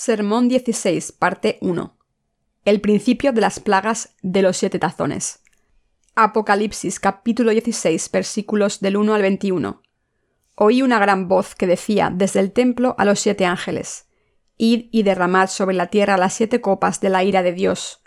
[0.00, 1.98] Sermón 16, parte 1.
[2.64, 5.40] El principio de las plagas de los siete tazones.
[6.14, 9.82] Apocalipsis capítulo 16 versículos del 1 al 21.
[10.54, 14.06] Oí una gran voz que decía desde el templo a los siete ángeles,
[14.56, 18.00] Id y derramad sobre la tierra las siete copas de la ira de Dios.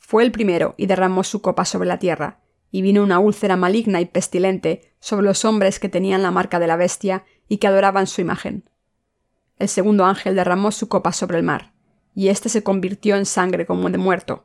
[0.00, 2.40] Fue el primero y derramó su copa sobre la tierra,
[2.72, 6.66] y vino una úlcera maligna y pestilente sobre los hombres que tenían la marca de
[6.66, 8.64] la bestia y que adoraban su imagen.
[9.62, 11.72] El segundo ángel derramó su copa sobre el mar,
[12.16, 14.44] y éste se convirtió en sangre como de muerto,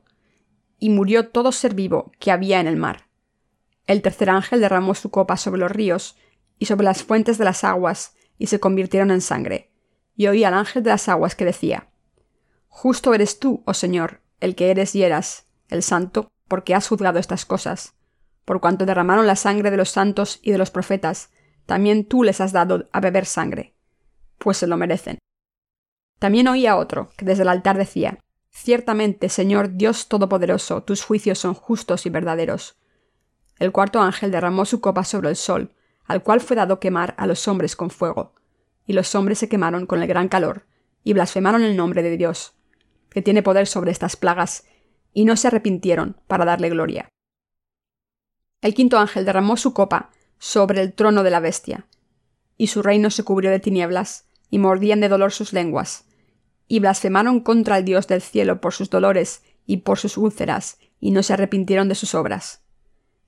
[0.77, 3.07] y murió todo ser vivo que había en el mar.
[3.87, 6.17] El tercer ángel derramó su copa sobre los ríos
[6.59, 9.71] y sobre las fuentes de las aguas, y se convirtieron en sangre,
[10.15, 11.89] y oí al ángel de las aguas que decía,
[12.67, 17.17] Justo eres tú, oh Señor, el que eres y eras, el santo, porque has juzgado
[17.17, 17.95] estas cosas.
[18.45, 21.31] Por cuanto derramaron la sangre de los santos y de los profetas,
[21.65, 23.73] también tú les has dado a beber sangre,
[24.37, 25.19] pues se lo merecen.
[26.19, 31.37] También oí a otro, que desde el altar decía, Ciertamente, Señor Dios Todopoderoso, tus juicios
[31.37, 32.75] son justos y verdaderos.
[33.59, 37.27] El cuarto ángel derramó su copa sobre el sol, al cual fue dado quemar a
[37.27, 38.33] los hombres con fuego,
[38.85, 40.65] y los hombres se quemaron con el gran calor,
[41.03, 42.55] y blasfemaron el nombre de Dios,
[43.09, 44.65] que tiene poder sobre estas plagas,
[45.13, 47.09] y no se arrepintieron para darle gloria.
[48.61, 51.87] El quinto ángel derramó su copa sobre el trono de la bestia,
[52.57, 56.05] y su reino se cubrió de tinieblas, y mordían de dolor sus lenguas,
[56.67, 61.11] y blasfemaron contra el Dios del cielo por sus dolores y por sus úlceras, y
[61.11, 62.63] no se arrepintieron de sus obras.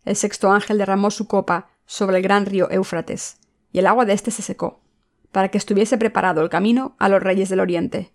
[0.05, 3.37] El sexto ángel derramó su copa sobre el gran río Éufrates,
[3.71, 4.81] y el agua de éste se secó,
[5.31, 8.13] para que estuviese preparado el camino a los reyes del oriente.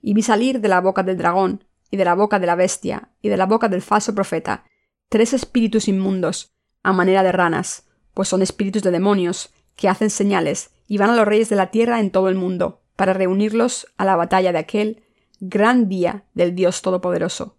[0.00, 3.10] Y vi salir de la boca del dragón, y de la boca de la bestia,
[3.20, 4.64] y de la boca del falso profeta,
[5.08, 10.70] tres espíritus inmundos, a manera de ranas, pues son espíritus de demonios, que hacen señales,
[10.86, 14.04] y van a los reyes de la tierra en todo el mundo, para reunirlos a
[14.04, 15.02] la batalla de aquel
[15.40, 17.56] gran día del Dios Todopoderoso.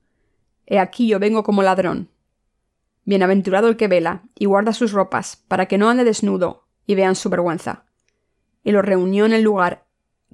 [0.65, 2.09] He aquí yo vengo como ladrón.
[3.05, 7.15] Bienaventurado el que vela y guarda sus ropas, para que no ande desnudo y vean
[7.15, 7.85] su vergüenza.
[8.63, 9.85] Y los reunió en el lugar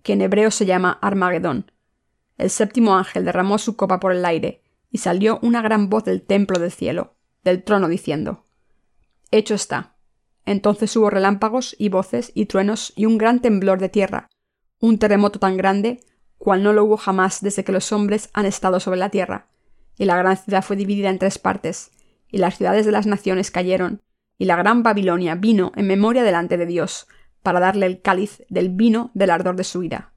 [0.03, 1.71] que en hebreo se llama Armagedón.
[2.38, 4.61] El séptimo ángel derramó su copa por el aire,
[4.91, 8.45] y salió una gran voz del templo del cielo, del trono, diciendo
[9.31, 9.95] Hecho está.
[10.49, 14.31] Entonces hubo relámpagos y voces y truenos y un gran temblor de tierra,
[14.79, 15.99] un terremoto tan grande
[16.39, 19.45] cual no lo hubo jamás desde que los hombres han estado sobre la tierra,
[19.95, 21.91] y la gran ciudad fue dividida en tres partes,
[22.31, 24.01] y las ciudades de las naciones cayeron,
[24.39, 27.05] y la gran Babilonia vino en memoria delante de Dios,
[27.43, 30.13] para darle el cáliz del vino del ardor de su ira.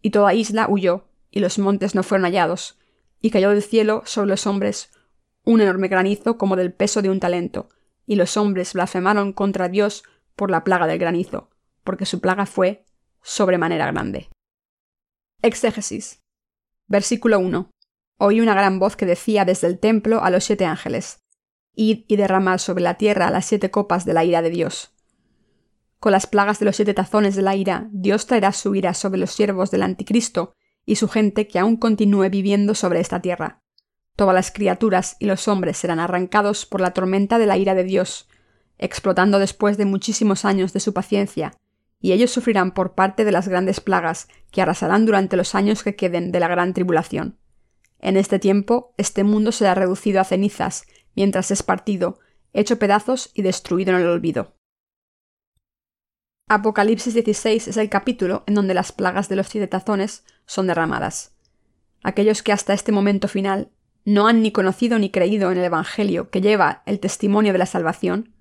[0.00, 2.78] Y toda isla huyó, y los montes no fueron hallados,
[3.20, 4.92] y cayó del cielo sobre los hombres
[5.44, 7.68] un enorme granizo como del peso de un talento,
[8.06, 10.04] y los hombres blasfemaron contra Dios
[10.36, 11.50] por la plaga del granizo,
[11.84, 12.84] porque su plaga fue
[13.22, 14.28] sobremanera grande.
[15.42, 16.22] Exégesis.
[16.86, 17.70] Versículo 1.
[18.18, 21.22] Oí una gran voz que decía desde el templo a los siete ángeles,
[21.74, 24.92] Id y derramad sobre la tierra las siete copas de la ira de Dios.
[25.98, 29.18] Con las plagas de los siete tazones de la ira, Dios traerá su ira sobre
[29.18, 30.54] los siervos del anticristo
[30.84, 33.61] y su gente que aún continúe viviendo sobre esta tierra.
[34.16, 37.84] Todas las criaturas y los hombres serán arrancados por la tormenta de la ira de
[37.84, 38.28] Dios,
[38.78, 41.52] explotando después de muchísimos años de su paciencia,
[42.00, 45.96] y ellos sufrirán por parte de las grandes plagas que arrasarán durante los años que
[45.96, 47.38] queden de la gran tribulación.
[48.00, 50.84] En este tiempo, este mundo será reducido a cenizas,
[51.14, 52.18] mientras es partido,
[52.52, 54.56] hecho pedazos y destruido en el olvido.
[56.48, 61.34] Apocalipsis 16 es el capítulo en donde las plagas de los siete tazones son derramadas.
[62.02, 63.70] Aquellos que hasta este momento final
[64.04, 67.66] no han ni conocido ni creído en el Evangelio que lleva el testimonio de la
[67.66, 68.34] salvación,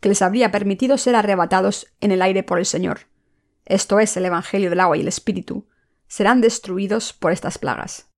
[0.00, 3.08] que les habría permitido ser arrebatados en el aire por el Señor,
[3.68, 5.68] esto es el Evangelio del agua y el Espíritu,
[6.06, 8.08] serán destruidos por estas plagas.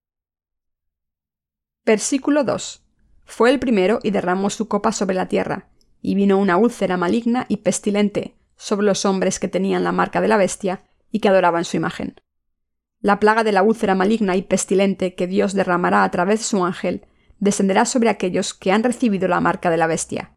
[1.85, 2.85] Versículo 2.
[3.25, 5.69] Fue el primero y derramó su copa sobre la tierra,
[6.01, 10.29] y vino una úlcera maligna y pestilente sobre los hombres que tenían la marca de
[10.29, 12.21] la bestia y que adoraban su imagen.
[13.01, 16.65] La plaga de la úlcera maligna y pestilente que Dios derramará a través de su
[16.65, 17.07] ángel
[17.39, 20.37] descenderá sobre aquellos que han recibido la marca de la bestia.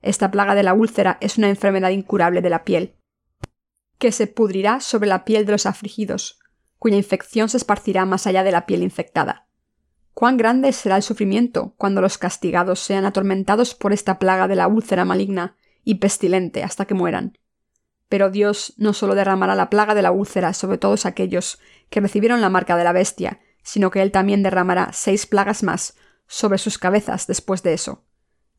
[0.00, 2.94] Esta plaga de la úlcera es una enfermedad incurable de la piel,
[3.98, 6.38] que se pudrirá sobre la piel de los afligidos,
[6.78, 9.48] cuya infección se esparcirá más allá de la piel infectada.
[10.14, 14.68] Cuán grande será el sufrimiento cuando los castigados sean atormentados por esta plaga de la
[14.68, 17.38] úlcera maligna y pestilente hasta que mueran.
[18.08, 21.58] Pero Dios no solo derramará la plaga de la úlcera sobre todos aquellos
[21.90, 25.96] que recibieron la marca de la bestia, sino que Él también derramará seis plagas más
[26.26, 28.04] sobre sus cabezas después de eso.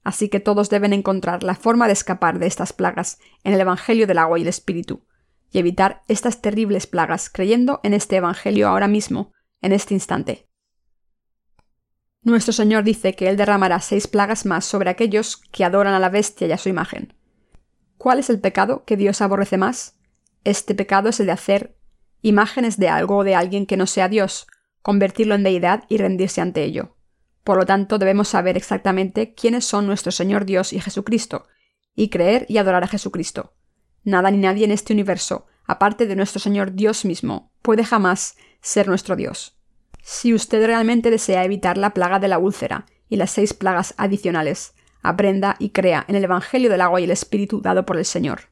[0.03, 4.07] Así que todos deben encontrar la forma de escapar de estas plagas en el Evangelio
[4.07, 5.05] del agua y el Espíritu,
[5.51, 10.47] y evitar estas terribles plagas creyendo en este Evangelio ahora mismo, en este instante.
[12.21, 16.09] Nuestro Señor dice que Él derramará seis plagas más sobre aquellos que adoran a la
[16.09, 17.13] bestia y a su imagen.
[17.97, 19.97] ¿Cuál es el pecado que Dios aborrece más?
[20.43, 21.78] Este pecado es el de hacer
[22.21, 24.47] imágenes de algo o de alguien que no sea Dios,
[24.81, 26.95] convertirlo en deidad y rendirse ante ello.
[27.43, 31.47] Por lo tanto, debemos saber exactamente quiénes son nuestro Señor Dios y Jesucristo,
[31.95, 33.53] y creer y adorar a Jesucristo.
[34.03, 38.87] Nada ni nadie en este universo, aparte de nuestro Señor Dios mismo, puede jamás ser
[38.87, 39.57] nuestro Dios.
[40.01, 44.73] Si usted realmente desea evitar la plaga de la úlcera y las seis plagas adicionales,
[45.01, 48.49] aprenda y crea en el Evangelio del agua y el Espíritu dado por el Señor.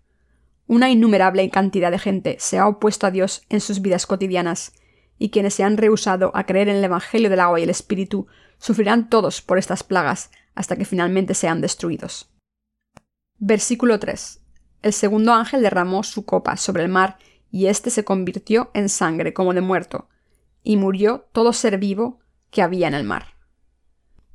[0.67, 4.73] Una innumerable cantidad de gente se ha opuesto a Dios en sus vidas cotidianas,
[5.17, 8.27] y quienes se han rehusado a creer en el Evangelio del agua y el Espíritu
[8.59, 12.29] sufrirán todos por estas plagas hasta que finalmente sean destruidos.
[13.39, 14.41] Versículo 3.
[14.81, 17.17] El segundo ángel derramó su copa sobre el mar
[17.51, 20.09] y éste se convirtió en sangre como de muerto,
[20.63, 22.19] y murió todo ser vivo
[22.51, 23.35] que había en el mar.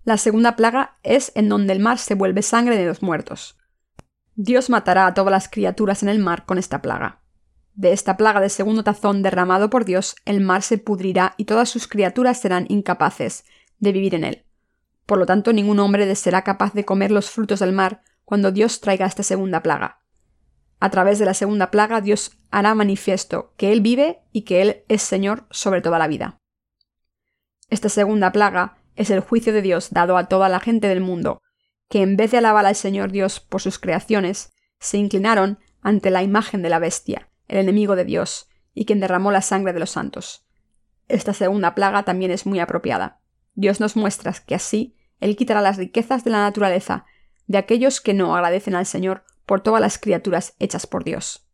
[0.05, 3.59] La segunda plaga es en donde el mar se vuelve sangre de los muertos.
[4.35, 7.21] Dios matará a todas las criaturas en el mar con esta plaga.
[7.75, 11.69] De esta plaga del segundo tazón derramado por Dios, el mar se pudrirá y todas
[11.69, 13.45] sus criaturas serán incapaces
[13.79, 14.45] de vivir en él.
[15.05, 18.81] Por lo tanto, ningún hombre será capaz de comer los frutos del mar cuando Dios
[18.81, 20.01] traiga esta segunda plaga.
[20.81, 24.85] A través de la segunda plaga, Dios hará manifiesto que Él vive y que Él
[24.89, 26.41] es Señor sobre toda la vida.
[27.69, 31.42] Esta segunda plaga es el juicio de Dios dado a toda la gente del mundo,
[31.93, 36.23] que en vez de alabar al Señor Dios por sus creaciones, se inclinaron ante la
[36.23, 39.91] imagen de la bestia, el enemigo de Dios, y quien derramó la sangre de los
[39.91, 40.47] santos.
[41.09, 43.21] Esta segunda plaga también es muy apropiada.
[43.53, 47.05] Dios nos muestra que así Él quitará las riquezas de la naturaleza
[47.47, 51.47] de aquellos que no agradecen al Señor por todas las criaturas hechas por Dios.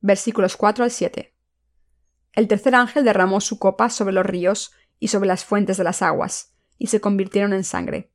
[0.00, 1.32] Versículos 4 al 7.
[2.32, 6.02] El tercer ángel derramó su copa sobre los ríos y sobre las fuentes de las
[6.02, 8.10] aguas, y se convirtieron en sangre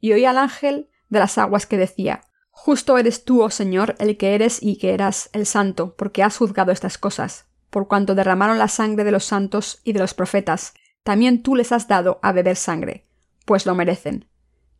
[0.00, 4.16] y oí al ángel de las aguas que decía Justo eres tú, oh Señor, el
[4.16, 8.58] que eres y que eras el santo, porque has juzgado estas cosas, por cuanto derramaron
[8.58, 12.32] la sangre de los santos y de los profetas, también tú les has dado a
[12.32, 13.06] beber sangre,
[13.46, 14.28] pues lo merecen.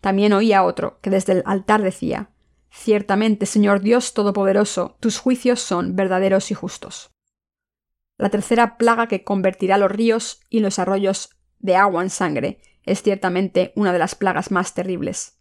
[0.00, 2.30] También oí a otro, que desde el altar decía
[2.70, 7.10] Ciertamente, Señor Dios Todopoderoso, tus juicios son verdaderos y justos.
[8.16, 13.02] La tercera plaga que convertirá los ríos y los arroyos de agua en sangre es
[13.02, 15.38] ciertamente una de las plagas más terribles.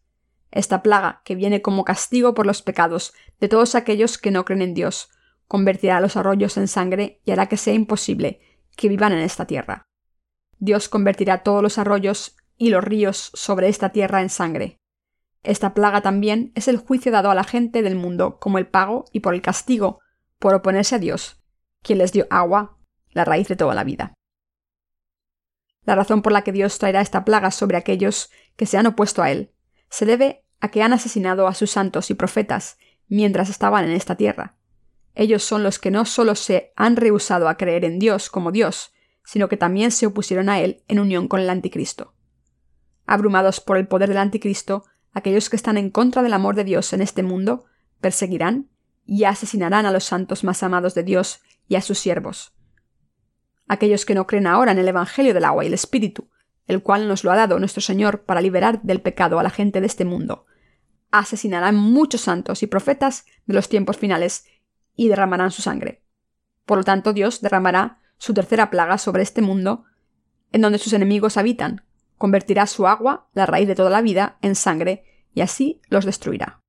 [0.52, 4.62] Esta plaga, que viene como castigo por los pecados de todos aquellos que no creen
[4.62, 5.10] en Dios,
[5.48, 8.42] convertirá los arroyos en sangre y hará que sea imposible
[8.76, 9.88] que vivan en esta tierra.
[10.58, 14.78] Dios convertirá todos los arroyos y los ríos sobre esta tierra en sangre.
[15.44, 19.06] Esta plaga también es el juicio dado a la gente del mundo como el pago
[19.14, 20.00] y por el castigo
[20.38, 21.42] por oponerse a Dios,
[21.82, 22.78] quien les dio agua,
[23.12, 24.14] la raíz de toda la vida.
[25.90, 29.24] La razón por la que Dios traerá esta plaga sobre aquellos que se han opuesto
[29.24, 29.50] a Él
[29.90, 32.78] se debe a que han asesinado a sus santos y profetas
[33.08, 34.56] mientras estaban en esta tierra.
[35.16, 38.94] Ellos son los que no solo se han rehusado a creer en Dios como Dios,
[39.24, 42.14] sino que también se opusieron a Él en unión con el Anticristo.
[43.08, 46.94] Abrumados por el poder del Anticristo, aquellos que están en contra del amor de Dios
[46.94, 47.66] en este mundo
[48.00, 48.70] perseguirán
[49.08, 52.54] y asesinarán a los santos más amados de Dios y a sus siervos,
[53.70, 56.30] aquellos que no creen ahora en el Evangelio del agua y el Espíritu,
[56.68, 59.80] el cual nos lo ha dado nuestro Señor para liberar del pecado a la gente
[59.80, 60.46] de este mundo.
[61.12, 64.46] Asesinarán muchos santos y profetas de los tiempos finales
[64.96, 66.04] y derramarán su sangre.
[66.66, 69.86] Por lo tanto, Dios derramará su tercera plaga sobre este mundo,
[70.52, 71.86] en donde sus enemigos habitan,
[72.18, 76.60] convertirá su agua, la raíz de toda la vida, en sangre, y así los destruirá.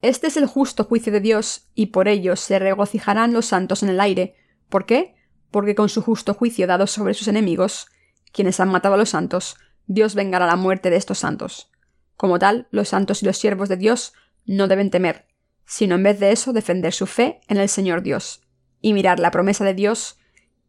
[0.00, 3.88] Este es el justo juicio de Dios, y por ello se regocijarán los santos en
[3.90, 4.36] el aire.
[4.68, 5.14] ¿Por qué?
[5.54, 7.86] Porque con su justo juicio dado sobre sus enemigos,
[8.32, 9.56] quienes han matado a los santos,
[9.86, 11.70] Dios vengará la muerte de estos santos.
[12.16, 14.14] Como tal, los santos y los siervos de Dios
[14.46, 15.28] no deben temer,
[15.64, 18.42] sino en vez de eso defender su fe en el Señor Dios,
[18.80, 20.18] y mirar la promesa de Dios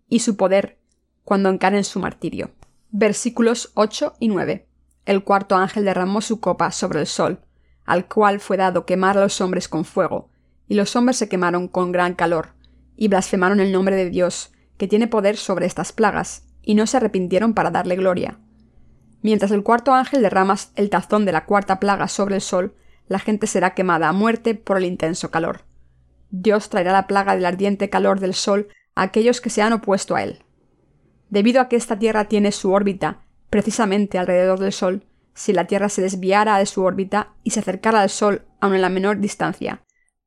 [0.07, 0.77] y su poder
[1.23, 2.51] cuando encaren su martirio.
[2.91, 4.67] Versículos 8 y 9.
[5.05, 7.39] El cuarto ángel derramó su copa sobre el sol,
[7.85, 10.29] al cual fue dado quemar a los hombres con fuego,
[10.67, 12.49] y los hombres se quemaron con gran calor,
[12.95, 16.97] y blasfemaron el nombre de Dios, que tiene poder sobre estas plagas, y no se
[16.97, 18.39] arrepintieron para darle gloria.
[19.21, 22.75] Mientras el cuarto ángel derrama el tazón de la cuarta plaga sobre el sol,
[23.07, 25.65] la gente será quemada a muerte por el intenso calor.
[26.31, 30.15] Dios traerá la plaga del ardiente calor del sol a aquellos que se han opuesto
[30.15, 30.43] a él.
[31.29, 35.89] Debido a que esta Tierra tiene su órbita precisamente alrededor del Sol, si la Tierra
[35.89, 39.83] se desviara de su órbita y se acercara al Sol aun en la menor distancia,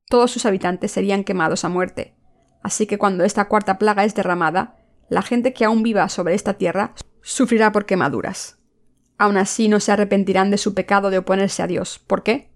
[0.08, 2.14] todos sus habitantes serían quemados a muerte.
[2.62, 4.76] Así que cuando esta cuarta plaga es derramada,
[5.08, 8.58] la gente que aún viva sobre esta tierra sufrirá por quemaduras.
[9.16, 11.98] Aún así no se arrepentirán de su pecado de oponerse a Dios.
[11.98, 12.50] ¿Por qué?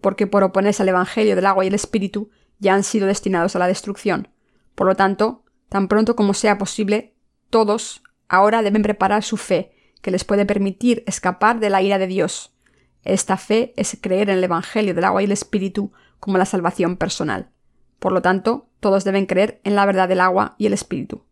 [0.00, 3.58] Porque por oponerse al Evangelio del agua y el Espíritu ya han sido destinados a
[3.58, 4.28] la destrucción.
[4.74, 7.14] Por lo tanto, tan pronto como sea posible,
[7.50, 12.06] todos ahora deben preparar su fe, que les puede permitir escapar de la ira de
[12.06, 12.54] Dios.
[13.02, 16.96] Esta fe es creer en el Evangelio del agua y el Espíritu como la salvación
[16.96, 17.50] personal.
[17.98, 21.24] Por lo tanto, todos deben creer en la verdad del agua y el Espíritu.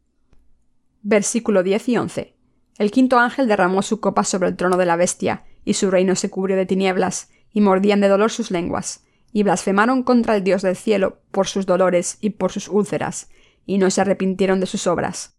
[1.02, 2.36] Versículo 10 y 11.
[2.78, 6.14] El quinto ángel derramó su copa sobre el trono de la bestia, y su reino
[6.14, 10.62] se cubrió de tinieblas, y mordían de dolor sus lenguas, y blasfemaron contra el Dios
[10.62, 13.30] del cielo por sus dolores y por sus úlceras,
[13.64, 15.36] y no se arrepintieron de sus obras.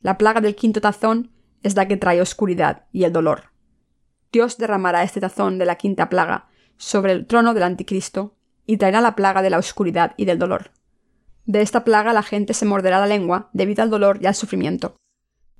[0.00, 3.52] La plaga del quinto tazón es la que trae oscuridad y el dolor.
[4.32, 9.00] Dios derramará este tazón de la quinta plaga sobre el trono del anticristo y traerá
[9.00, 10.72] la plaga de la oscuridad y del dolor.
[11.46, 14.96] De esta plaga la gente se morderá la lengua debido al dolor y al sufrimiento.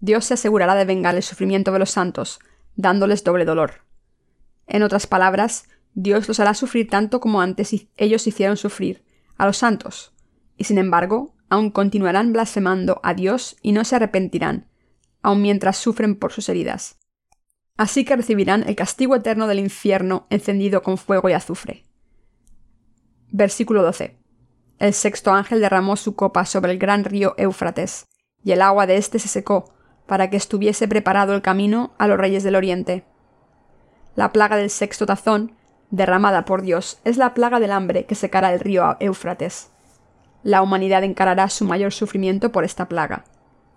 [0.01, 2.41] Dios se asegurará de vengar el sufrimiento de los santos,
[2.77, 3.85] dándoles doble dolor.
[4.67, 9.05] En otras palabras, Dios los hará sufrir tanto como antes ellos hicieron sufrir
[9.37, 10.13] a los santos,
[10.57, 14.69] y sin embargo, aún continuarán blasfemando a Dios y no se arrepentirán,
[15.23, 16.99] aun mientras sufren por sus heridas.
[17.77, 21.85] Así que recibirán el castigo eterno del infierno encendido con fuego y azufre.
[23.31, 24.24] Versículo 12.
[24.85, 28.07] El sexto ángel derramó su copa sobre el gran río Éufrates,
[28.43, 29.73] y el agua de éste se secó,
[30.05, 33.03] para que estuviese preparado el camino a los reyes del oriente.
[34.15, 35.57] La plaga del sexto tazón,
[35.89, 39.71] derramada por Dios, es la plaga del hambre que secará el río Éufrates.
[40.43, 43.25] La humanidad encarará su mayor sufrimiento por esta plaga.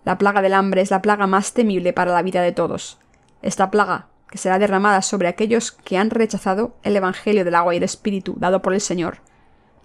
[0.03, 2.99] La plaga del hambre es la plaga más temible para la vida de todos.
[3.41, 7.77] Esta plaga, que será derramada sobre aquellos que han rechazado el Evangelio del agua y
[7.77, 9.19] el Espíritu dado por el Señor,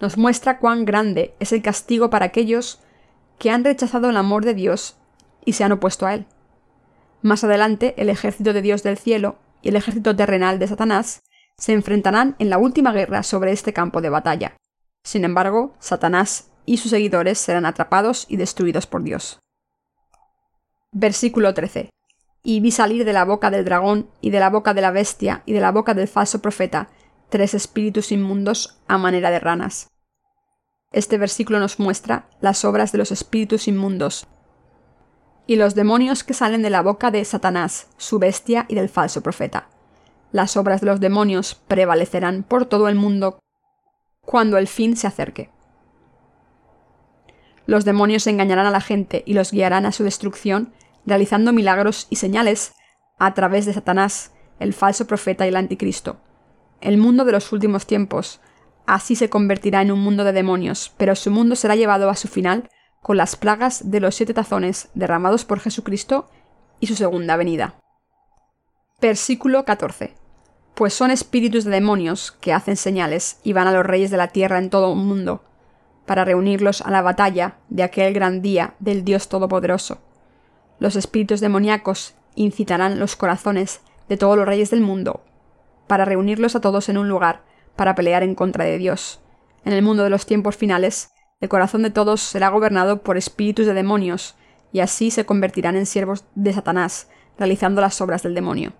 [0.03, 2.81] nos muestra cuán grande es el castigo para aquellos
[3.39, 4.97] que han rechazado el amor de Dios
[5.45, 6.25] y se han opuesto a él.
[7.21, 11.21] Más adelante, el ejército de Dios del cielo y el ejército terrenal de Satanás
[11.57, 14.57] se enfrentarán en la última guerra sobre este campo de batalla.
[15.05, 19.39] Sin embargo, Satanás y sus seguidores serán atrapados y destruidos por Dios.
[20.91, 21.91] Versículo 13.
[22.43, 25.43] Y vi salir de la boca del dragón y de la boca de la bestia
[25.45, 26.89] y de la boca del falso profeta
[27.29, 29.87] tres espíritus inmundos a manera de ranas.
[30.93, 34.27] Este versículo nos muestra las obras de los espíritus inmundos
[35.47, 39.21] y los demonios que salen de la boca de Satanás, su bestia y del falso
[39.21, 39.67] profeta.
[40.31, 43.39] Las obras de los demonios prevalecerán por todo el mundo
[44.21, 45.49] cuando el fin se acerque.
[47.65, 50.73] Los demonios engañarán a la gente y los guiarán a su destrucción,
[51.05, 52.73] realizando milagros y señales
[53.17, 56.17] a través de Satanás, el falso profeta y el anticristo.
[56.81, 58.41] El mundo de los últimos tiempos
[58.85, 62.27] Así se convertirá en un mundo de demonios, pero su mundo será llevado a su
[62.27, 62.69] final
[63.01, 66.29] con las plagas de los siete tazones derramados por Jesucristo
[66.79, 67.75] y su segunda venida.
[69.01, 70.15] Versículo 14.
[70.75, 74.29] Pues son espíritus de demonios que hacen señales y van a los reyes de la
[74.29, 75.43] tierra en todo el mundo,
[76.05, 79.99] para reunirlos a la batalla de aquel gran día del Dios Todopoderoso.
[80.79, 85.21] Los espíritus demoníacos incitarán los corazones de todos los reyes del mundo,
[85.87, 87.43] para reunirlos a todos en un lugar,
[87.75, 89.21] para pelear en contra de Dios.
[89.65, 91.11] En el mundo de los tiempos finales,
[91.41, 94.35] el corazón de todos será gobernado por espíritus de demonios,
[94.71, 98.73] y así se convertirán en siervos de Satanás, realizando las obras del demonio.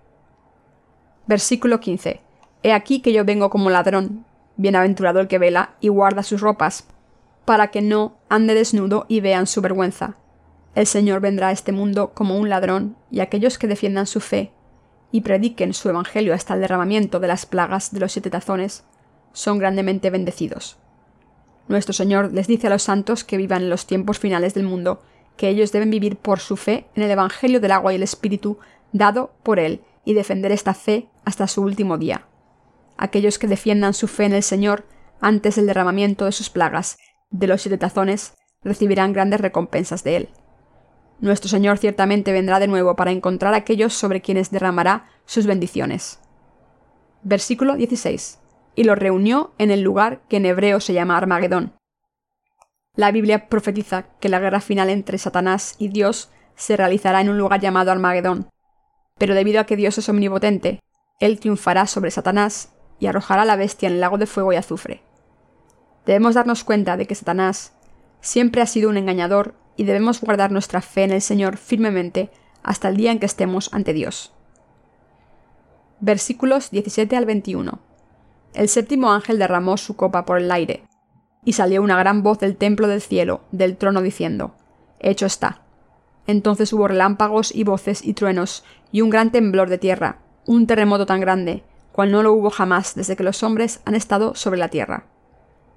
[1.27, 2.21] Versículo 15.
[2.63, 4.25] He aquí que yo vengo como ladrón,
[4.57, 6.87] bienaventurado el que vela y guarda sus ropas,
[7.45, 10.17] para que no ande desnudo y vean su vergüenza.
[10.75, 14.51] El Señor vendrá a este mundo como un ladrón, y aquellos que defiendan su fe
[15.13, 18.83] y prediquen su Evangelio hasta el derramamiento de las plagas de los siete tazones,
[19.31, 20.77] son grandemente bendecidos.
[21.67, 25.03] Nuestro Señor les dice a los santos que vivan en los tiempos finales del mundo,
[25.37, 28.57] que ellos deben vivir por su fe en el Evangelio del agua y el Espíritu
[28.91, 32.25] dado por Él y defender esta fe hasta su último día.
[32.97, 34.83] Aquellos que defiendan su fe en el Señor
[35.21, 36.97] antes del derramamiento de sus plagas
[37.29, 40.29] de los siete tazones recibirán grandes recompensas de Él.
[41.23, 46.19] Nuestro Señor ciertamente vendrá de nuevo para encontrar a aquellos sobre quienes derramará sus bendiciones.
[47.21, 48.41] Versículo 16.
[48.75, 51.71] Y los reunió en el lugar que en hebreo se llama Armagedón.
[52.97, 57.37] La Biblia profetiza que la guerra final entre Satanás y Dios se realizará en un
[57.37, 58.49] lugar llamado Armagedón.
[59.17, 60.81] Pero debido a que Dios es omnipotente,
[61.21, 64.57] Él triunfará sobre Satanás y arrojará a la bestia en el lago de fuego y
[64.57, 65.03] azufre.
[66.05, 67.71] Debemos darnos cuenta de que Satanás
[68.19, 72.29] siempre ha sido un engañador y debemos guardar nuestra fe en el Señor firmemente
[72.63, 74.33] hasta el día en que estemos ante Dios.
[75.99, 77.79] Versículos 17 al 21.
[78.53, 80.83] El séptimo ángel derramó su copa por el aire.
[81.45, 84.55] Y salió una gran voz del templo del cielo, del trono, diciendo,
[84.99, 85.61] Hecho está.
[86.25, 91.05] Entonces hubo relámpagos y voces y truenos, y un gran temblor de tierra, un terremoto
[91.05, 94.69] tan grande, cual no lo hubo jamás desde que los hombres han estado sobre la
[94.69, 95.05] tierra.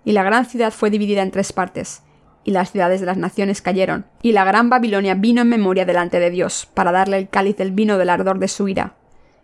[0.04, 2.02] Y la gran ciudad fue dividida en tres partes,
[2.46, 6.20] y las ciudades de las naciones cayeron, y la gran Babilonia vino en memoria delante
[6.20, 8.94] de Dios, para darle el cáliz del vino del ardor de su ira.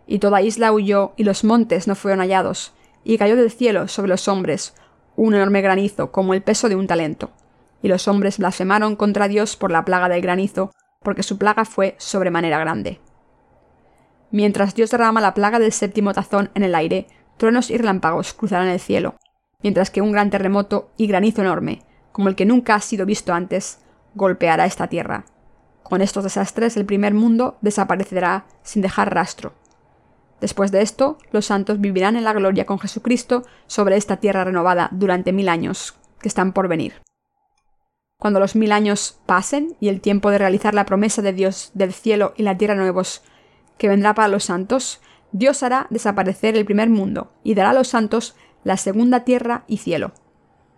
[0.07, 4.07] Y toda isla huyó, y los montes no fueron hallados, y cayó del cielo sobre
[4.07, 4.73] los hombres
[5.17, 7.31] un enorme granizo, como el peso de un talento.
[7.81, 10.71] Y los hombres blasfemaron contra Dios por la plaga del granizo,
[11.03, 13.01] porque su plaga fue sobremanera grande.
[14.31, 18.69] Mientras Dios derrama la plaga del séptimo tazón en el aire, truenos y relámpagos cruzarán
[18.69, 19.15] el cielo,
[19.61, 21.81] mientras que un gran terremoto y granizo enorme,
[22.13, 23.79] como el que nunca ha sido visto antes,
[24.15, 25.25] golpeará esta tierra.
[25.83, 29.53] Con estos desastres el primer mundo desaparecerá sin dejar rastro.
[30.39, 34.89] Después de esto, los santos vivirán en la gloria con Jesucristo sobre esta tierra renovada
[34.91, 37.01] durante mil años que están por venir.
[38.19, 41.93] Cuando los mil años pasen y el tiempo de realizar la promesa de Dios del
[41.93, 43.21] cielo y la tierra nuevos
[43.77, 45.01] que vendrá para los santos,
[45.31, 49.77] Dios hará desaparecer el primer mundo y dará a los santos la segunda tierra y
[49.77, 50.13] cielo.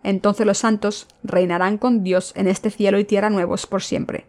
[0.06, 4.28] Entonces los santos reinarán con Dios en este cielo y tierra nuevos por siempre.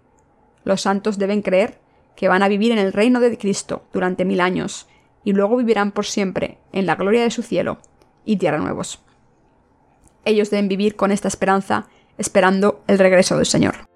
[0.65, 1.79] Los santos deben creer
[2.17, 4.89] que van a vivir en el reino de Cristo durante mil años
[5.23, 7.77] y luego vivirán por siempre en la gloria de su cielo
[8.25, 9.03] y tierra nuevos.
[10.25, 13.96] Ellos deben vivir con esta esperanza, esperando el regreso del Señor.